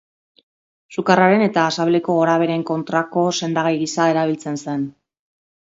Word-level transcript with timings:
Sukarraren 0.95 1.43
eta 1.47 1.65
sabeleko 1.75 2.15
gorabeheren 2.21 2.65
kontrako 2.73 3.27
sendagai 3.43 3.79
gisa 3.85 4.13
erabiltzen 4.17 4.61
zen. 4.67 4.91